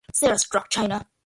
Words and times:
Sarah 0.11 0.39
struck 0.39 0.67
China. 0.71 1.05